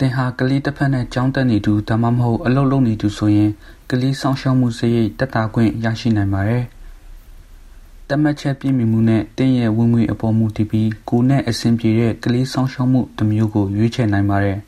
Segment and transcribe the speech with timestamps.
[0.00, 3.50] သင်ဟာ ကလေးတစ်ဖက်နဲ့ကျောင်းတက်နေသူ ဒါမှမဟုတ် အလုပ်လုပ်နေသူဆိုရင်
[3.90, 6.64] ကလေးဆောင်ရှောက်မှုစရိတ်တက်တာခွင့် ရရှိနိုင်ပါတယ်။
[8.08, 14.58] တမတ်ချက်ပြည့်မီမှုနဲ့တင်းရဲ့ဝင်ငွေအပေါ် မူတည်ပြီး ကိုနဲ့အဆင်ပြေတဲ့ ကလေးဆောင်ရှောက်မှုတစ်မျိုးကို ရွေးချယ်နိုင်ပါတယ်။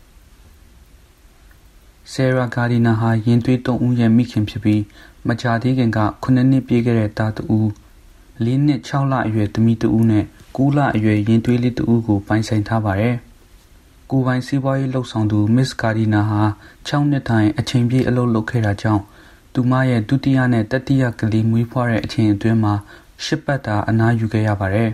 [2.12, 4.82] ဆယ်ရာဂါဒီနာဟာရင်သွေးတုံဦးရဲ့ မိခင်ဖြစ်ပြီး
[5.29, 7.56] မကြာသေးခင်က9နှစ်ပြည့်ခဲ့တဲ့ သားတူ
[8.45, 10.24] ၄နှစ်6လအရွယ် သမီးတူနဲ့
[10.56, 13.16] 9လအရွယ်ရင်သွေးလေးတူကို ပိုင်ဆိုင်ထားပါတယ်။
[14.11, 16.43] ကိုယ်ပိုင်စီးပွားရေးလုပ်ဆောင်သူ မစ္စကာဒီနာဟာ
[16.88, 19.02] 6နှစ်တိုင်အချိန်ပြည့်အလုပ်လုပ်ခဲ့တာကြောင့်
[19.55, 22.74] သူမရဲ့ဒုတိယနဲ့တတိယကလေးမွေးဖွားတဲ့အချိန်အတွင်းမှာ
[23.24, 24.91] ရှစ်ပတ်တာအနားယူခဲ့ရပါတယ်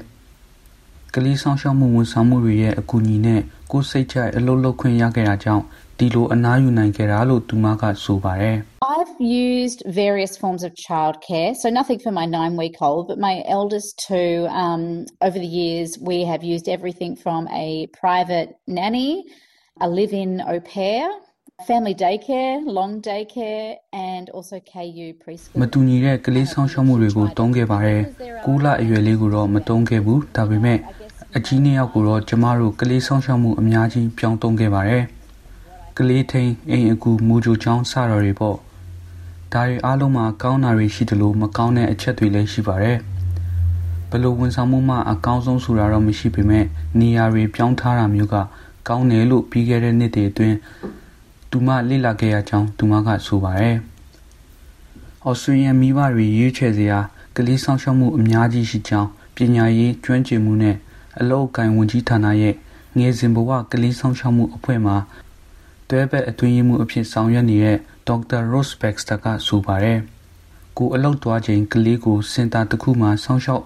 [1.15, 5.65] ။ကလေးဆောင်ရှောက်မှုဝန်ဆောင်မှုတွေရဲ့အကူအညီနဲ့ကိုယ်စိတ်ချအလုပ်လုပ်ခွင့်ရခဲ့တာကြောင့်
[5.99, 8.57] ဒီလိုအနားယူနိုင်ခဲ့တာလို့သူမကဆိုပါတယ်။
[8.97, 9.15] I've
[9.51, 13.91] used various forms of childcare, so nothing for my nine week old, but my eldest
[14.09, 14.83] two, um,
[15.27, 17.69] over the years, we have used everything from a
[18.03, 19.13] private nanny,
[19.85, 21.03] a live in au pair,
[21.71, 25.57] family daycare, long daycare, and also KU preschool.
[25.61, 28.01] မတူညီတဲ့ကလေးဆောင်ရှောက်မှုတွေကိုတုံးခဲ့ပါတယ်။
[28.45, 30.79] 6လအရွယ်လေးကိုတော့မတုံးခဲ့ဘူး။ဒါပေမဲ့
[31.37, 35.03] အကြီးနှစ်ယောက်ကိုတော့ကျမတို့ကလေးဆောင်ရှောက်မှုအများကြီးပြောင်းတုံးခဲ့ပါတယ်။
[35.99, 38.57] ကလေးထိန်အိမ်အကူမူဂျိုချောင်းစတော်တွေပေါ့။
[39.53, 42.99] ဒါတွေအားလုံးမှာကောင်းတာတွေရှိသလိုမကောင်းတဲ့အချက်တွေလည်းရှိပါတယ်။
[44.11, 46.65] ဘလို့ဝန်ဆောင်မှုမှအကောင်းဆုံးဆိုတာတော့မရှိပေမဲ့
[47.01, 48.37] နေရာတွေပြောင်းထားတာမျိုးက
[48.89, 50.57] ကောင်းတယ်လို့ပြီးခဲ့တဲ့နှစ်တွေအတွင်း
[51.51, 53.77] သူမလေ့လာခဲ့ရကြောင်းသူမကဆိုပါတယ်။
[55.29, 56.99] ဩစတြေးလျမိဘတွေရွေးချယ်စရာ
[57.37, 60.77] ကလေးဆောင်ရှောက်မှုအများကြီးရှိကြောင်းပညာရေးကျွမ်းကျင်မှုနဲ့
[61.19, 62.55] အလောက်ကိုင်ဝန်ကြီးဌာနရဲ့
[62.99, 64.95] ငယ်စဉ်ဘဝကလေးဆောင်ရှောက်မှုအဖွဲ့မှ
[65.91, 67.79] တွဲဘက်အတွင်းရေးမှုအဖြစ်ဆောင်ရွက်နေတဲ့
[68.09, 69.99] ဒေါက်တာ Rose Baxter ကဆိုပါတယ်။
[70.79, 73.65] ကိုအလောက်သွားချိန်ကလေးကိုစင်တာတစ်ခုမှာစောင့်ရှောက်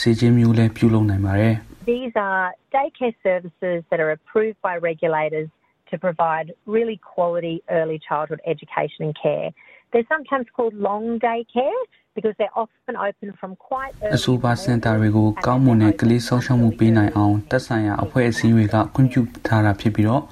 [0.00, 1.54] စေခြင်းမျိုးလည်းပြုလုပ်နိုင်ပါတယ်။
[1.92, 2.46] These are
[2.76, 5.48] daycare services that are approved by regulators
[5.90, 6.46] to provide
[6.76, 9.48] really quality early childhood education and care.
[9.90, 11.80] They're sometimes called long day care
[12.16, 20.22] because they're often open from quite early အဆိုပါစင်တာတွေကိုကောင်းမွန်တဲ့ကလေးဆောင်ရှောက်မှုပေးနိုင်အောင်တက်ဆိုင်ရာအဖွဲ့အစည်းတွေကခွင့်ပြုထားတာဖြစ်ပြီးတော့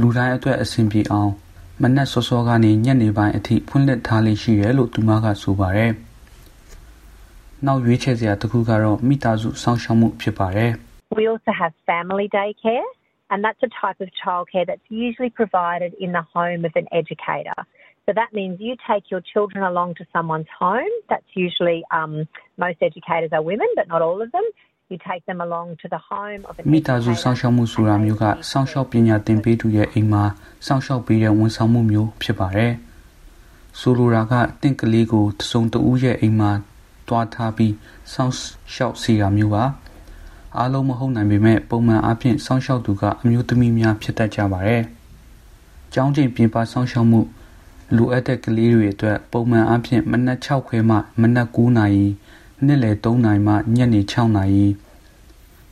[0.00, 1.30] လူတိုင်းအတွက်အဆင်ပြေအောင်
[1.82, 5.92] မနက်စောစောကနေညနေပိုင်းအထိဖွင့်လှစ်ထားလေးရှိတယ်လို့သူမကဆိုပါတယ်။
[7.66, 10.70] နောက်ရွေးချယ်စရာတစ်ခုကတော့မိသားစုစောင့်ရှောက်မှုဖြစ်ပါတယ်။
[11.18, 12.88] We also have family daycare
[13.30, 17.58] and that's a type of childcare that's usually provided in the home of an educator.
[18.06, 20.94] So that means you take your children along to someone's home.
[21.08, 22.28] That's usually um,
[22.64, 24.46] most educators are women, but not all of them.
[24.90, 30.24] You take them along to the home of an မိသားစုစောင့်ရှောက်မှုဆိုတာမျိုးကစောင့်ရှောက်ပညာသင်ပေးသူရဲ့အိမ်မှာ
[30.66, 32.72] စောင့်ရှောက်ပေးတဲ့ဝန်ဆောင်မှုမျိုးဖြစ်ပါတယ်။
[33.78, 36.50] ဆိုလိုတာကတင့်ကလေးကိုတစုံတဦးရဲ့အိမ်မှာ
[37.08, 37.74] တွားထားပြီး
[38.12, 38.34] စောင့်
[38.74, 39.64] ရှောက်စီတာမျိုးပါ။
[40.58, 44.82] အားလုံးမဟုတ်နိုင်ပေမဲ့ပုံမှန်အားဖြင့်စောင့်ရှောက်သူကအမျိုးသမီးများဖြစ်တတ်ကြပါတယ်။
[45.94, 47.20] ကျောင်းချိန်ပြင်ပစောင့်ရှောက်မှု
[47.96, 52.06] လိုအပ်တဲ့ကလေးတွေအတွက်ပုံမှန်အားဖြင့်မနက်6ခွဲမှမနက်9နာရီ
[52.68, 54.66] နေ့လယ်3နာရီမှညနေ6နာရီ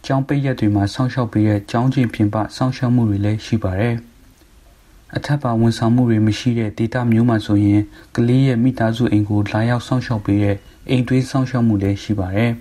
[0.06, 3.96] ကျောင်းပိတ်ရက်တွေမှာစောင့်ရှောက်ပေးတဲ့ကျောင်းချင်းပြင်ပစောင့်ရှောက်မှုတွေလည်းရှိပါတယ်။
[5.16, 7.80] အထက်ပါဝန်ဆောင်မှုတွေမရှိတဲ့ဒေတာမျိုးမှာဆိုရင်
[8.16, 10.56] ကလေးရဲ့မိသားစုအိမ်ကိုလာရောက်စောင့်ရှောက်ပေးတဲ့
[10.88, 12.52] အိမ်တွင်းစောင့်ရှောက်မှုလည်းရှိပါတယ်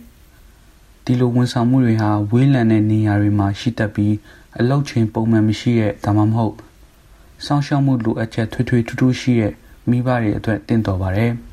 [1.06, 4.16] ။ဒီလိုဝန်ဆောင်မှုတွေဟာဝေးလံတဲ့နေရာတွေမှာရှိတတ်ပြီး
[4.60, 6.56] အလောက်ချင်းပုံမှန်မရှိတဲ့ဒါမှမဟုတ်
[7.46, 9.54] စောင့်ရှောက်မှုလိုအပ်ချက်ထွေထွေထူးထူးရှိတဲ့
[9.90, 11.34] မိဘတွေအတွက်တင့်တော်ပါတယ်။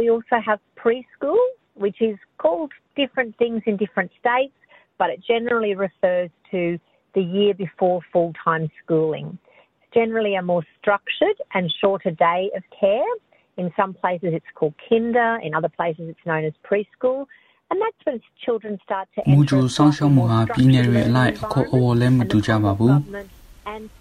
[0.00, 1.42] We also have preschool
[1.84, 4.58] which is called different things in different states
[4.98, 6.78] but it generally refers to
[7.14, 9.38] the year before full-time schooling.
[9.80, 13.10] It's generally a more structured and shorter day of care.
[13.56, 17.26] In some places it's called kinder, in other places it's known as preschool.
[17.70, 22.94] And that's when children start to enter မူဂျူဆောင်ရှောက်မှုဟာပြည်နယ်တွေအလိုက်အခေါ်အဝေါ်လည်းမတူကြပါဘူး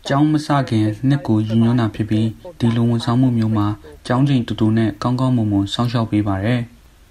[0.09, 2.29] ကျောင်းမစခင်နှစ်ကိုရည်ညွှန်းတာဖြစ်ပြီး
[2.59, 3.67] ဒီလိုဝန်ဆောင်မှုမျိုးမှာ
[4.07, 6.61] ကျောင်းချိန်တူတူနဲ့ကောင်းကောင်းမွန်မွန်စောင့်ရှောက်ပေးပါတယ်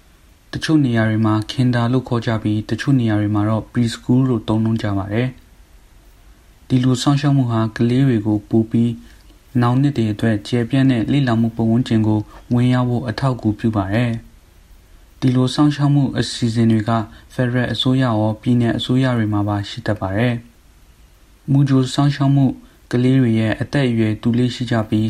[0.52, 5.28] ။တချို့နေရာတွေမှာ Kinder လို့ခေါ်ကြပြီးတချို့နေရာတွေမှာတော့ Preschool လို့သုံးနှုန်းကြပါတယ်။
[6.68, 8.92] ဒီလိုစောင့်ရှောက်မှုဟာကလေးတွေကိုပူပြီး
[9.62, 12.20] နောင်နှစ်တွေအတွက်ကျေပြန့်တဲ့လိလာမှုပုံဝင်ခြင်းကို
[12.54, 14.10] ဝင်ရောက်ဖို့အထောက်အကူပြုပါတယ်။
[15.20, 16.90] ဒီလိုစောင့်ရှောက်မှုအစီအစဉ်တွေက
[17.34, 20.34] Federal အစိုးရရောပြည်내အစိုးရတွေမှာပါရှိတတ်ပါတယ်။
[21.50, 22.46] မူဂျိုစောင်းရှောင်းမှု
[22.92, 25.08] ကလေးတွေရဲ့အသက်အရွယ်တူလေးရှိကြပြီး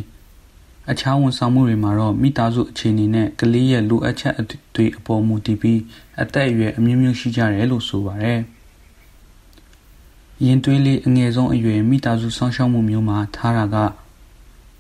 [0.90, 4.34] အခြားဝန်ဆောင်မှုတွေမှာတော့မိသားစုအခြေအနေနဲ့ကလေးရဲ့လိုအပ်ချက်
[4.74, 5.80] တွေအပေါ်မူတည်ပြီး
[6.20, 8.40] အသက်အရွယ်အမျိုးမျိုးရှိကြတယ်လို့ဆိုပါတယ်။
[10.44, 13.76] ရင်သွေးလေးအငယ်ဆုံးအရွယ်မိသားစုစောင့်ရှောက်မှုမျိုးမှာထားတာက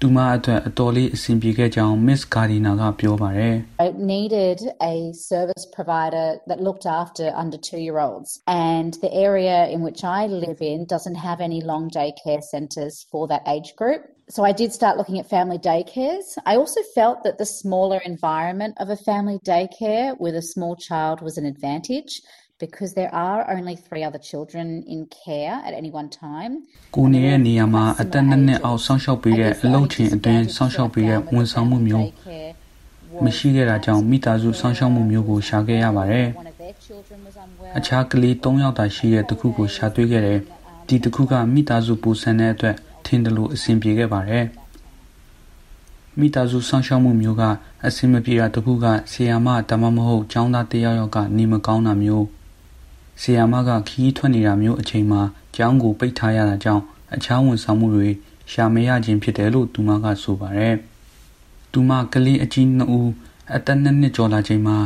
[0.01, 3.55] သူမအတွက်အတော်လေးအဆင်ပြေခဲ့ကြောင်း Miss Gardiner ကပြောပါတယ်
[3.85, 4.59] I needed
[4.93, 4.95] a
[5.31, 8.29] service provider that looked after under 2-year-olds
[8.75, 12.95] and the area in which I live in doesn't have any long day care centres
[13.11, 14.01] for that age group
[14.35, 16.27] so I did start looking at family daycares.
[16.51, 21.17] I also felt that the smaller environment of a family daycare with a small child
[21.21, 22.13] was an advantage
[22.64, 26.52] because there are only three other children in care at any one time
[26.96, 32.08] ကိုနေရဲ့နေရာမှာအသက်နှစ်နှစ်အောက်စောင့်ရှောက်ပေးတဲ့အလုပ်ချင်းအတွင်းစောင့်ရှောက်ပေးတဲ့ဝန်ဆောင်မှုမျိုး
[33.24, 36.26] မရှိခဲ့တာကြောင့်မိသားစုစောင့်ရှောက်မှုမျိုးကိုရှာခဲ့ရပါတယ်။
[37.78, 40.40] အခြားကလေး၃ယောက်သာရှိတဲ့တခုကိုရှာတွေ့ခဲ့တယ်။
[40.88, 42.76] ဒီတခုကမိသားစုပူဆန်တဲ့အတွက်
[43.06, 44.44] ထင်တယ်လို့အဆင်ပြေခဲ့ပါတယ်။
[46.18, 47.42] မိသားစုစောင့်ရှောက်မှုမျိုးက
[47.86, 52.26] အဆင်မပြေတာတခုကဆီယာမတမမဟုတ်ចောင်းသားတယောက်ယောက်ကနေမကောင်းတာမျိုး
[53.20, 55.22] ဆီယာမကခီးထွက်နေတာမျိုးအချိန်မှာ
[55.56, 56.82] ကျောင်းကိုပိတ်ထားရတာကြောင့်
[57.14, 58.08] အခြားဝန်ဆောင်မှုတွေ
[58.52, 60.74] ရှာမရခြင်းဖြစ်တယ်လို့သူမကဆိုပါတယ်။
[61.72, 63.10] သူမကလေးအကြီးနှစ်ဦး
[63.54, 64.76] အသက်နှစ်နှစ်ကျော်လာချိန်မှာ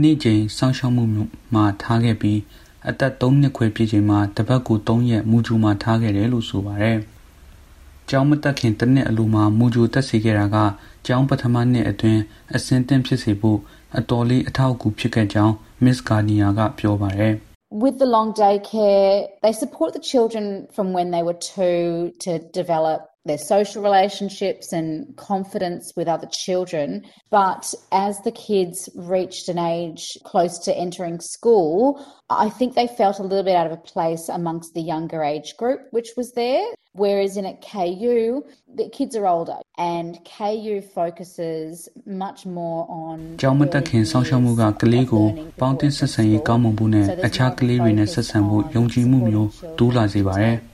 [0.00, 1.04] နေ့ချိန်စောင့်ရှောက်မှု
[1.54, 2.38] မှာထားခဲ့ပြီး
[2.88, 6.98] အသက်3နှစ်ခွဲပြည့်ချိန်မှာတပတ်ကို3ရက်မူဂျူမှာထားခဲ့တယ်လို့ဆိုပါတယ်။
[8.10, 10.56] ကျောင်းမတက်ခင်တစ်နှစ်အလိုမှာမူဂျူတက်စီခဲ့တာက
[11.06, 12.20] ကျောင်းပထမနှစ်အတွင်း
[12.54, 13.58] အစင်းသင့်ဖြစ်စေဖို့
[13.98, 15.54] အတော်လေးအထောက်အကူဖြစ်ခဲ့ကြောင်း
[15.84, 17.34] Miss Garnia ကပြောပါတယ်။
[17.74, 22.38] with the long day care, they support the children from when they were two to
[22.38, 27.05] develop their social relationships and confidence with other children.
[27.29, 33.19] But as the kids reached an age close to entering school, I think they felt
[33.19, 36.65] a little bit out of a place amongst the younger age group, which was there.
[36.93, 38.43] Whereas in at KU,
[38.79, 45.25] the kids are older and KU focuses much more on ကျောင်းမတက်ခင်ဆောင်းရှောက်မှုကကလေးကို
[45.59, 49.49] ပေါင်းတင်ဆက်ဆံရေးကောင်းမွန်မှုနဲ့အခြားကလေးတွေနဲ့ဆက်ဆံဖို့ယုံကြည်မှုမျိုး
[49.79, 50.57] တိုးလာစေပါတယ်။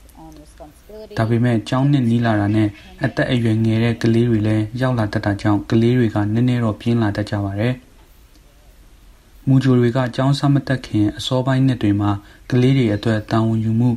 [1.18, 2.68] ဒါပေမဲ့ကျောင်းနှစ်နီးလာတာနဲ့
[3.04, 7.74] အသက်အရွယ်ငယ်တဲ့ကလေးတွေလည်းရောက်လာတတ်တာကြောင့်ကလေးတွေကနည်းနည်းတော့ပြင်းလာတတ်ကြပါတယ်။
[9.46, 12.10] မူဂျိုတွေကကျောင်းဆမတက်ခင်အစောပိုင်းနှစ်တွေမှာ
[12.50, 13.90] ကလေးတွေအတွက်တာဝန်ယူမှု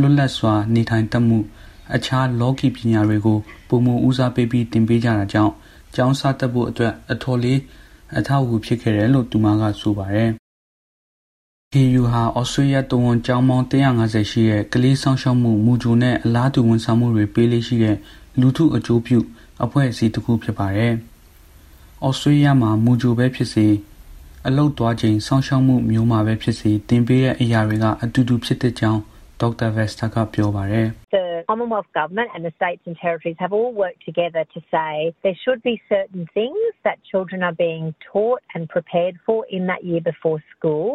[0.00, 1.38] လွတ်လပ်စွာနေထိုင်တတ်မှု
[1.94, 3.38] အခြားလောကီပညာတွေကို
[3.68, 5.52] ပုံမှန်ဦးစားပေးပြီးသင်ပေးကြတာကြောင့်
[5.94, 7.58] ကျောင်းစားတက်ဖို့အတွက်အထော်လေး
[8.18, 10.30] အထောက်အကူဖြစ်ခဲ့တယ်လို့သူမကဆိုပါတယ်။
[11.74, 17.96] KU ဟာ ဩစတြေးလျတဝန်ကျောင်းပေါင်း150ရှိတဲ့ ကလေးဆောင်ရှောက်မှု မူဂျိုနဲ့ အလားတူ ဝန်ဆောင်မှုတွေ ပေးလေးရှိတဲ့
[18.40, 19.18] လူထုအကျိုးပြု
[19.64, 20.92] အဖွဲ့အစည်းတစ်ခု ဖြစ်ပါတယ်။
[22.06, 23.66] ဩစတြေးလျမှာ မူဂျိုပဲဖြစ်စေ
[24.46, 29.00] အလုတ်သွားချိန်ဆောင်ရှောက်မှုမျိုးမှာပဲဖြစ်စေတင်ပေးတဲ့အရာတွေက အတူတူဖြစ်တဲ့ကြောင်း
[29.42, 29.70] Dr.
[29.76, 30.86] Vesta က ပြောပါတယ်။
[31.16, 34.92] The Commonwealth Government and the states and territories have all worked together to say
[35.26, 39.82] there should be certain things that children are being taught and prepared for in that
[39.90, 40.86] year before school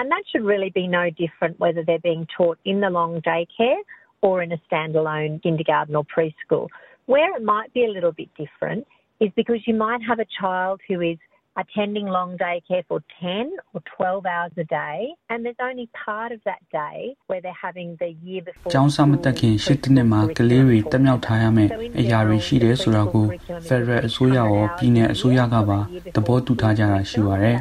[0.00, 3.80] And that should really be no different whether they're being taught in the long daycare
[4.20, 6.68] or in a standalone kindergarten or preschool.
[7.06, 8.86] Where it might be a little bit different
[9.20, 11.18] is because you might have a child who is
[11.56, 16.40] attending long daycare for 10 or 12 hours a day and there's only part of
[16.44, 21.70] that day where they're having the year before ကျောင်းစာမတက်ခင်ရှစ်နှစ်မှာကလေးတွေတက်မြောက်ထားရမယ်
[22.00, 23.26] အရာတွေရှိတယ်ဆိုတာကို
[23.68, 25.78] Federal အစိုးရရောပြည်နယ်အစိုးရကပါ
[26.16, 27.58] သဘောတူထားကြတာရှိပါတယ်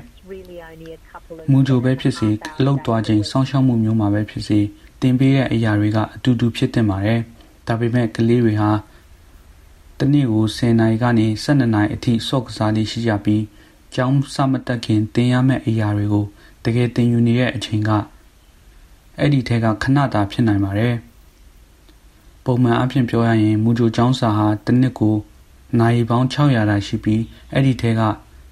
[1.51, 4.61] မူဂျိုပဲဖြစ်စေအလောက်သွားခြင်းစောင့်ရှောက်မှုမျိုးမှာပဲဖြစ်စေ
[5.01, 7.21] တင်ပေးတဲ့အရာတွေကအတူတူဖြစ်တင်ပါတယ်။
[7.67, 8.71] ဒါပေမဲ့ကလေးတွေဟာ
[9.99, 13.45] တနေ့ကို10နာရီကနေ12နာရီအထိစော့ကစားလေးရှိကြပြီး
[13.95, 16.27] ကျောင်းစမတက်ခင်တင်ရမယ့်အရာတွေကို
[16.65, 17.91] တကယ်တင်ယူနေတဲ့အချိန်က
[19.19, 20.95] အဲ့ဒီထဲကခဏတာဖြစ်နိုင်ပါတယ်။
[22.45, 25.17] ပုံမှန်အဖြစ်ပြောရရင်မူဂျိုကျောင်းစာဟာတစ်နှစ်ကို
[25.81, 27.23] နိုင်ပေါင်း600တာရှိပြီး
[27.53, 28.01] အဲ့ဒီထဲက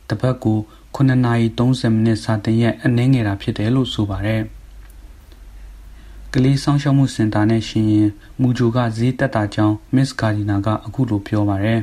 [0.08, 0.58] တပတ်ကို
[0.97, 4.42] 9နာရီ30မိနစ်စာတင်ရက်အနည်းငယ်တာဖြစ်တယ်လို့ဆိုပါတယ်။
[6.35, 8.09] ကလေးဆောင်ရှောက်မှုစင်တာနဲ့ရှင်ရင်
[8.40, 11.80] မူဂျိုကဈေးတက်တာကြောင်း Miss Gardina ကအခုလိုပြောပါတယ်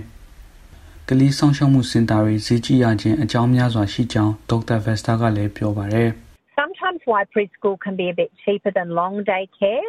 [1.10, 4.78] ။ကလေးဆောင်ရှောက်မှုစင်တာတွေဈေးကြီးရခြင်းအကြောင်းများစွာရှိကြောင်း Dr.
[4.86, 6.10] Vesta ကလည်းပြောပါတယ်။
[6.60, 9.88] Sometimes why preschool can be a bit cheaper than long day care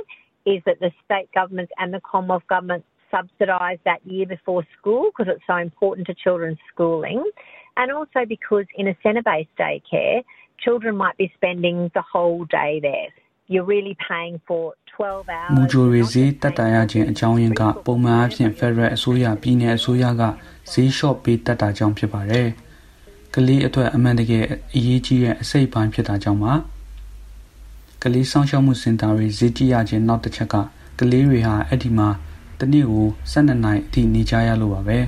[0.53, 2.83] is that the state governments and the Commonwealth government
[3.15, 7.21] subsidise that year before school because it's so important to children's schooling.
[7.77, 10.25] And also because in a centre based daycare,
[10.59, 13.09] children might be spending the whole day there.
[13.49, 15.53] You're really paying for 12 hours.
[15.57, 20.23] မူဂျိုရီဈေးတက်တာရခြင်းအကြောင်းရင်းကပုံမှန်အဖြစ် Federal အစိုးရပြည်နယ်အစိုးရက
[20.73, 22.49] ဈေးလျှော့ပေးတက်တာကြောင့်ဖြစ်ပါတယ်။
[23.35, 26.53] ကလေးအတွက်အမှန်တကယ်အရေးကြီးတဲ့အစိတ်ပိုင်းဖြစ်တာကြောင့်ပါ။
[28.03, 30.55] ကလေးဆောင်ရှောက်မှုစင်တာတွေဈေးကြီးရခြင်းနောက်တစ်ချက်က
[31.01, 32.09] ကလေးတွေဟာအဲ့ဒီမှာ
[32.61, 34.99] တနေ့ကို12နိုင်အထိနေကြရလို့ပါပဲ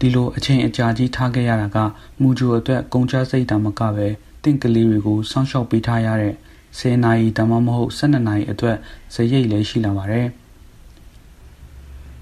[0.00, 1.78] ဒီလိုအချိန်အကြာကြီးထားခဲ့ရတာက
[2.20, 4.06] မူဂျိုအတွက်ကုန်ကျစရိတ်တာမကပဲ
[4.42, 6.34] တင့်ကလေးတွေကိုစောင့်ရှောက်ပေးထားရတဲ့
[6.68, 8.76] 10နာရီဒါမှမဟုတ်12နာရီအတွက်
[9.14, 10.26] ဇရိတ်လည်းရှိလာပါတယ်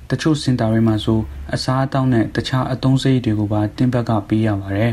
[0.08, 1.20] တချို့စင်တာတွေမှာဆို
[1.54, 4.92] အစားအသောက်နဲ့တခြားအသုံးစရိတ်တွေကိုပါတင်းဘက်ကပေးရပါတယ်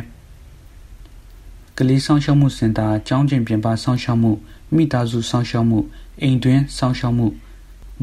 [1.78, 4.32] ကလေးဆောင်ရှောက်မှုစင်တာကျောင်းကျင်ပြင်ပဆောင်ရှောက်မှု
[4.76, 5.80] မိသားစုဆောင်ရှောက်မှု
[6.22, 7.28] အိမ်တွင်းဆောင်ရှောက်မှု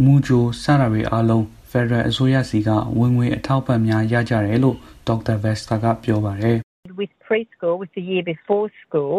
[0.04, 4.77] မူဂျိုစတာတွေအားလုံး Federal အစိုးရစီကဝင်ငွေအထောက်ပံ့များရကြတယ်လို့
[5.09, 5.35] Dr.
[5.43, 6.57] Vesta ကပြောပါတယ်
[7.01, 9.17] With preschool, with the year before school,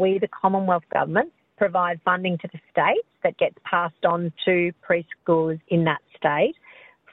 [0.00, 1.30] we, the Commonwealth Government,
[1.62, 4.54] provide funding to the states that gets passed on to
[4.86, 6.56] preschoolers in that state.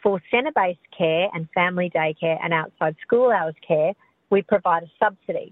[0.01, 3.91] For centre based care and family daycare and outside school hours care,
[4.29, 5.49] we provide a subsidy.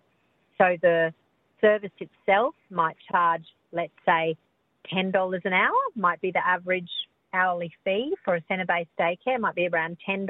[0.60, 1.14] So the
[1.60, 4.38] service itself might charge, let's say,
[4.94, 6.90] $10 an hour, might be the average
[7.39, 10.29] hourly fee for a centre based daycare, might be around $10.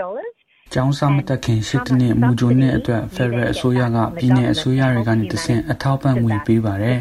[0.75, 6.99] ကျောင်းစာမတက်ခင်ရှစ်တနှစ်မူဂျိုနဲ့အတွက် Federal အစိုးရကပြည်내အစိုးရတွေကနေတဆင့်အထောက်ပံ့ငွေပေးပါတယ်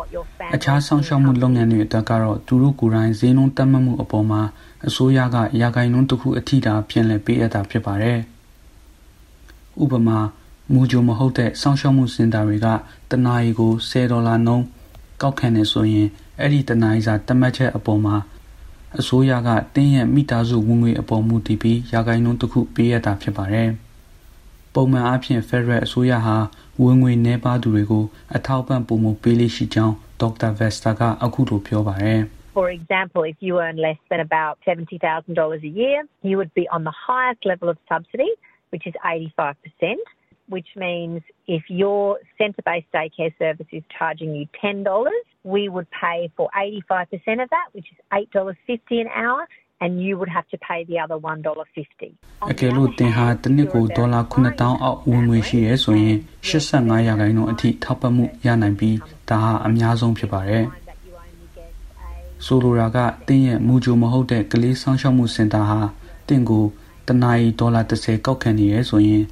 [0.54, 4.42] ။အခြားဆောင်ရှောက်မှုလုပ်ငန်းတွေအတွက်ကတော့သူတို့ကိုယ်တိုင်ဈေးနှုန်းတက်မှတ်မှုအပေါ်မှာ
[4.88, 8.18] အစိုးရကရာဂိုင်နှုန်းတစ်ခုအထိတာပြင်လည်ပေးအပ်တာဖြစ်ပါတယ်။
[9.82, 10.18] ဥပမာ
[10.72, 12.66] မူဂျိုမဟုတ်တဲ့ဆောင်ရှောက်မှုစင်တာတွေက
[13.10, 14.64] တနာရီကို10ဒေါ်လာနှုန်း
[15.22, 16.08] ကောက်ခံနေဆိုရင်
[16.40, 18.16] အဲ့ဒီတနာရီစာတတ်မှတ်ချက်အပေါ်မှာ
[19.00, 23.68] အစိုးရကတင်းရဲ့မိသားစုဝင်ငွေအပေါ်မူတည်ပြီးရာဂိုင်နှုန်းတစ်ခုပေးရတာဖြစ်ပါတယ်။
[24.74, 26.36] ပုံမှန်အားဖြင့် Federal အစိုးရဟာ
[26.82, 28.04] ဝင်ငွေနှဲပါသူတွေကို
[28.36, 30.50] အထောက်ပံ့ပုံမပေးလိရှိကြောင်း Dr.
[30.58, 32.20] Vesta ကအခုလိုပြောပါတယ်။
[32.56, 36.82] For example, if you earn less than about $70,000 a year, you would be on
[36.88, 38.30] the highest level of subsidy,
[38.70, 39.98] which is 85%.
[40.48, 45.08] Which means if your centre based daycare service is charging you $10,
[45.44, 49.46] we would pay for 85% of that, which is $8.50 an hour.
[49.80, 52.10] And you would have to pay the other $1.50.
[52.52, 58.96] အကယ်လို့သင်ဟာတစ်နှစ်ကိုဒေါ်လာ9000အောက်ဝင်ငွေရှိရဲဆိုရင်85ရာခိုင်နှုန်းအထိထောက်ပံ့မှုရနိုင်ပြီး
[59.28, 60.64] ဒါဟာအများဆုံးဖြစ်ပါတယ်။
[62.44, 65.80] ဆိုလိုတာကတင်းရဲ့မူဂျိုမဟုတ်တဲ့ကလေးဆောင်ရှောက်မှုစင်တာဟာ
[66.28, 66.64] တင်းကို
[67.08, 69.24] တနာရီဒေါ်လာ30ကောက်ခံနေရဲဆိုရင်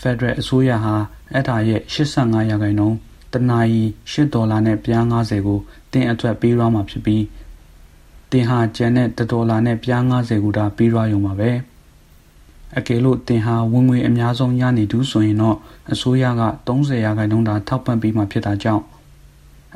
[0.00, 0.94] Federal အစိုးရဟာ
[1.32, 2.96] အဲ့ဒါရဲ့85ရာခိုင်နှုန်း
[3.32, 5.58] တနာရီ8ဒေါ်လာနဲ့ပြား90ကို
[5.92, 7.24] တင်အတွက်ပေးရမှာဖြစ်ပြီး
[8.32, 11.50] တင်ဟာကျန်တဲ့ဒေါ်လာနဲ့ပြား90ကိုဒါပေးရရုံပါပဲ
[12.76, 15.56] အကယ်လို့တင်ဟာဝင်ငွေအများဆုံးရနေသူဆိုရင်တော့
[15.92, 18.84] အစိုးရက30ရာခိုင်နှုန်းသာထောက်ပံ့ပေးမှာဖြစ်တာကြောင့်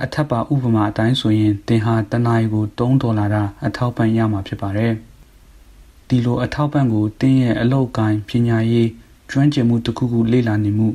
[0.02, 4.92] အထက်ပါဥပမာအတိုင်းဆိုရင်တင်ဟာတနာရီကို3ဒေါ်လာတာအထောက်ပံ့ရမှာဖြစ်ပါတယ်
[6.08, 8.88] ဒီလိုအထောက်ပံ့ကိုတင်းရဲ့အလောက်ကိုင်းပညာရေး
[9.34, 10.88] ကျွမ်းကျင်မှုတစ်ခုခုလေ့လာနေမှု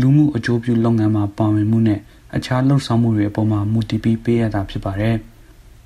[0.00, 2.00] လူမှုအကျိုးပြုလုပ်ငန်းမှာပါဝင်မှုနဲ့
[2.36, 5.16] အခြားလှုပ်ဆောင်မှုတွေအပေါ်မှာမူတည်ပြီးပေးရတာဖြစ်ပါတယ်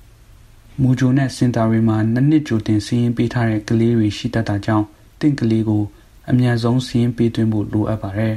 [0.81, 4.85] ။မူဂျိုနဲ့စင်တာတွေမှာနှစ်နှစ်ကြိုတင်စီးရင်ပေးထားတဲ့ကလေးတွေရှိတတ်တာကြောင့်
[5.19, 5.83] တင့်ကလေးကို
[6.29, 8.35] အမြန်ဆုံးစီးရင်ပေးသွင်းဖို့လိုအပ်ပါတယ်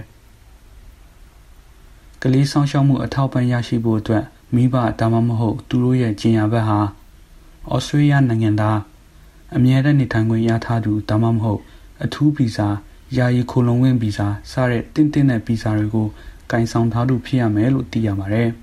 [2.23, 6.79] ။ကလေးဆောင်ရှောက်မှုအထောက်ပံ့ရရှိဖို့အတွက်မိဘဒါမှမဟုတ်သူတို့ရဲ့ကျင်ညာဘက်ဟာ
[7.73, 8.79] ဩစတြေးလျနိုင်ငံသား
[9.57, 11.61] အမြဲတမ်းနေထိုင်ခွင့်ရထားသူဒါမှမဟုတ်
[12.05, 12.69] အထူးဗီဇာ
[13.15, 16.07] ယာယီခိုလုံဝင်ဗီဇာစတဲ့တင်းတင်းတဲ့ဗီဇာတွေကို
[16.51, 18.49] ကင်ဆောင်ထားသူဖြစ်ရမယ်လို့သိရပါတယ်။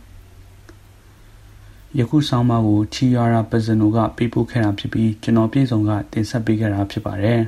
[2.00, 7.42] ယခုဆောင်းပါးကိုချီယာရာပဇနိုကပေးပို့ခဲ့တာဖြစ်ပြီးကျွန်တော်ပြည်စုံကတင်ဆက်ပေးခဲ့တာဖြစ်ပါတယ်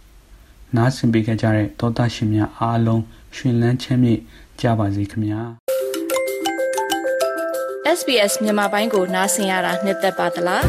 [0.76, 3.02] ။နားဆင်ပေးခဲ့ကြတဲ့တောသားရှင်များအားလုံး
[3.36, 4.18] ရှင်လန်းချမ်းမြေ့
[4.60, 5.40] ကြပါစေခင်ဗျာ။
[7.98, 10.62] SBS မြန်မာပိုင်းကိုနားဆင်ရတာနှစ်သက်ပါတလား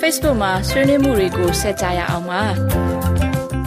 [0.00, 2.42] Facebook မှာဆွေးနွေးမှုတွေကိုဆက်ကြရအောင်ပါ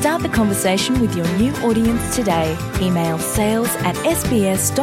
[0.00, 2.54] Start the conversation with your new audience today.
[2.82, 4.76] Email sales at sbs.com.au.